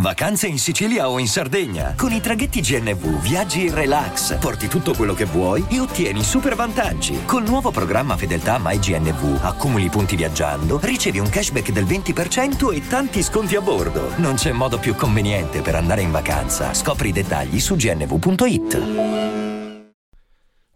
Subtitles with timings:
[0.00, 1.94] Vacanze in Sicilia o in Sardegna.
[1.96, 6.54] Con i traghetti GNV viaggi in relax, porti tutto quello che vuoi e ottieni super
[6.54, 7.24] vantaggi.
[7.26, 13.22] Col nuovo programma Fedeltà MyGNV accumuli punti viaggiando, ricevi un cashback del 20% e tanti
[13.22, 14.16] sconti a bordo.
[14.16, 16.72] Non c'è modo più conveniente per andare in vacanza.
[16.72, 18.82] Scopri i dettagli su gnv.it.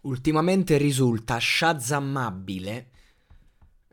[0.01, 2.89] Ultimamente risulta shazammabile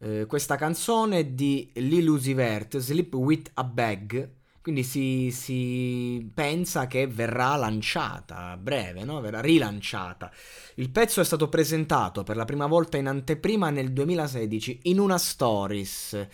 [0.02, 4.28] eh, questa canzone di Lil Uzi Vert, Sleep With A Bag,
[4.62, 9.20] quindi si, si, pensa che verrà lanciata a breve, no?
[9.20, 10.30] verrà rilanciata.
[10.76, 15.18] Il pezzo è stato presentato per la prima volta in anteprima nel 2016 in una
[15.18, 16.28] stories.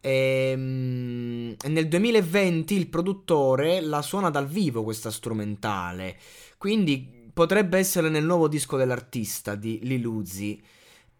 [0.00, 6.16] Ehm, e, nel 2020 il produttore la suona dal vivo questa strumentale.
[6.58, 10.62] Quindi potrebbe essere nel nuovo disco dell'artista di Liluzzi.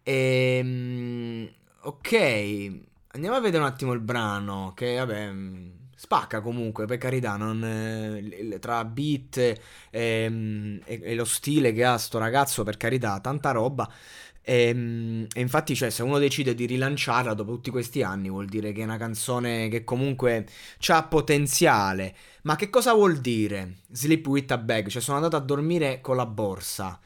[0.03, 1.49] Ehm,
[1.81, 2.71] ok,
[3.07, 4.71] andiamo a vedere un attimo il brano.
[4.73, 5.33] Che vabbè
[5.95, 9.57] spacca comunque, per carità, non, eh, tra beat e,
[9.91, 13.89] ehm, e, e, lo stile che ha sto ragazzo, per carità, tanta roba.
[14.41, 18.45] E, ehm, e, infatti, cioè, se uno decide di rilanciarla dopo tutti questi anni, vuol
[18.47, 20.45] dire che è una canzone che comunque
[20.87, 22.15] ha potenziale.
[22.43, 23.77] Ma che cosa vuol dire?
[23.91, 26.99] Sleep with a bag, cioè sono andato a dormire con la borsa.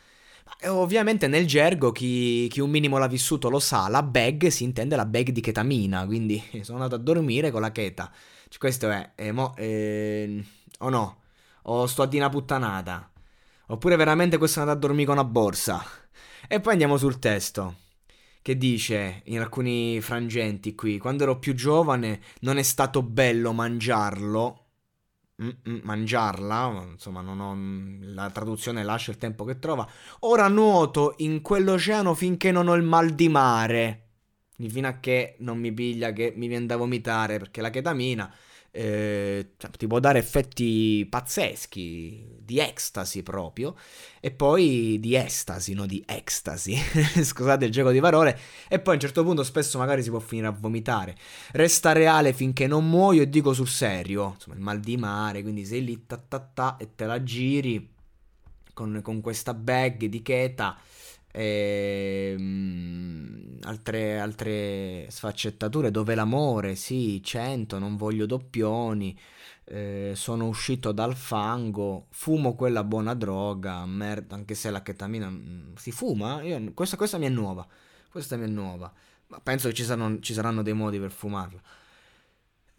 [0.66, 4.98] Ovviamente nel gergo chi, chi, un minimo l'ha vissuto lo sa, la bag si intende
[4.98, 8.12] la bag di ketamina, quindi sono andato a dormire con la cheta.
[8.50, 10.44] Cioè, questo è, eh, mo, eh,
[10.80, 11.22] o no?
[11.64, 13.12] O sto a di una puttanata?
[13.68, 15.84] Oppure veramente questo è andato a dormire con una borsa?
[16.48, 17.76] E poi andiamo sul testo.
[18.42, 24.66] Che dice in alcuni frangenti qui: Quando ero più giovane non è stato bello mangiarlo.
[25.42, 27.56] Mm-mm, mangiarla, insomma, non ho,
[28.14, 29.88] la traduzione lascia il tempo che trova.
[30.22, 34.09] Ora nuoto in quell'oceano finché non ho il mal di mare
[34.68, 38.34] fino a che non mi piglia che mi viene da vomitare perché la ketamina
[38.72, 43.76] eh, cioè, ti può dare effetti pazzeschi di ecstasy proprio
[44.20, 46.76] e poi di estasi, no di ecstasy.
[47.24, 48.38] Scusate il gioco di parole.
[48.68, 51.16] E poi a un certo punto spesso magari si può finire a vomitare.
[51.52, 54.34] Resta reale finché non muoio e dico sul serio.
[54.36, 57.98] Insomma il mal di mare quindi sei lì ta ta ta e te la giri
[58.80, 60.78] con, con questa bag di cheta
[61.32, 69.18] e, ehm, altre, altre sfaccettature dove l'amore, sì, 100, non voglio doppioni,
[69.66, 75.76] eh, sono uscito dal fango, fumo quella buona droga, merda, anche se la chetamina mm,
[75.76, 77.68] si fuma, io, questa, questa mi è nuova,
[78.10, 78.92] questa mi è nuova,
[79.28, 81.62] ma penso che ci saranno, ci saranno dei modi per fumarla.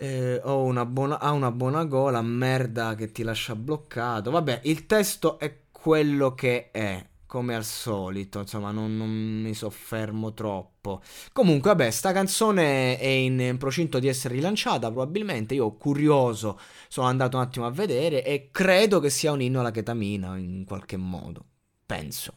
[0.02, 4.30] Eh, ho una buona, ha una buona gola, merda che ti lascia bloccato.
[4.30, 10.34] Vabbè, il testo è quello che è come al solito, insomma, non, non, mi soffermo
[10.34, 11.00] troppo.
[11.32, 15.54] Comunque, vabbè, sta canzone è in procinto di essere rilanciata, probabilmente.
[15.54, 16.58] Io, curioso,
[16.88, 20.64] sono andato un attimo a vedere e credo che sia un inno alla ketamina, in
[20.66, 21.44] qualche modo.
[21.86, 22.34] Penso.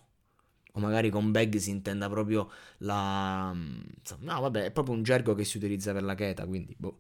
[0.74, 2.50] O magari con bag si intenda proprio
[2.80, 3.52] la...
[3.52, 7.00] No, vabbè, è proprio un gergo che si utilizza per la cheta, quindi, boh.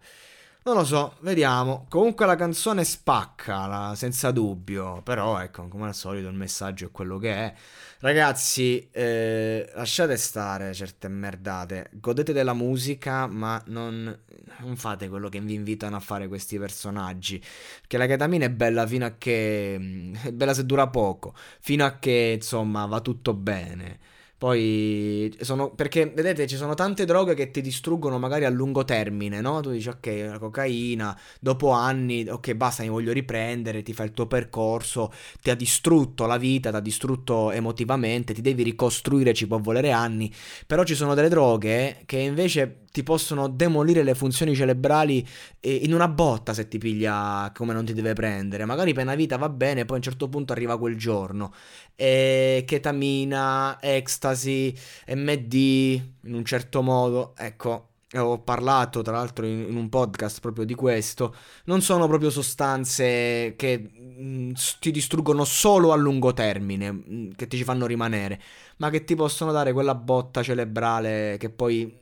[0.66, 1.86] Non lo so, vediamo.
[1.90, 5.02] Comunque la canzone spacca, la, senza dubbio.
[5.02, 7.54] Però, ecco, come al solito il messaggio è quello che è.
[8.00, 11.90] Ragazzi, eh, lasciate stare certe merdate.
[11.92, 14.18] Godete della musica, ma non,
[14.60, 17.44] non, fate quello che vi invitano a fare questi personaggi.
[17.82, 20.12] Perché la ketamina è bella fino a che...
[20.24, 21.34] è bella se dura poco.
[21.60, 24.00] Fino a che, insomma, va tutto bene.
[24.44, 29.40] Poi sono perché vedete ci sono tante droghe che ti distruggono magari a lungo termine,
[29.40, 29.62] no?
[29.62, 34.12] Tu dici ok, la cocaina, dopo anni, ok, basta, mi voglio riprendere, ti fai il
[34.12, 39.48] tuo percorso, ti ha distrutto la vita, ti ha distrutto emotivamente, ti devi ricostruire, ci
[39.48, 40.30] può volere anni,
[40.68, 45.28] però ci sono delle droghe che invece ti possono demolire le funzioni cerebrali
[45.62, 48.66] in una botta se ti piglia come non ti deve prendere.
[48.66, 51.52] Magari per una vita va bene, poi a un certo punto arriva quel giorno.
[51.96, 54.76] E ketamina, ecstasy,
[55.08, 57.34] MD, in un certo modo.
[57.36, 61.34] Ecco, ho parlato tra l'altro in, in, un podcast proprio di questo,
[61.66, 67.58] non sono proprio sostanze che mm, ti distruggono solo a lungo termine, mm, che ti
[67.58, 68.40] ci fanno rimanere,
[68.78, 72.02] ma che ti possono dare quella botta cerebrale che poi